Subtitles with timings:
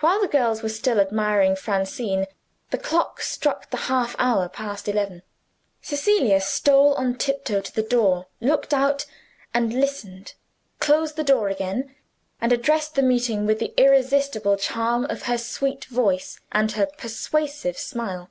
[0.00, 2.26] While the girls were still admiring Francine,
[2.70, 5.22] the clock struck the half hour past eleven.
[5.80, 9.06] Cecilia stole on tiptoe to the door looked out,
[9.54, 10.34] and listened
[10.80, 11.94] closed the door again
[12.40, 17.78] and addressed the meeting with the irresistible charm of her sweet voice and her persuasive
[17.78, 18.30] smile.